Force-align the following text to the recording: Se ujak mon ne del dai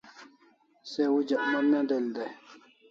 Se 0.91 1.03
ujak 1.17 1.43
mon 1.51 1.65
ne 1.71 1.79
del 1.89 2.05
dai 2.15 2.31